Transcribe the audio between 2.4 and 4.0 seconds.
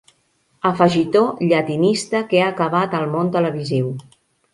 ha acabat al món televisiu.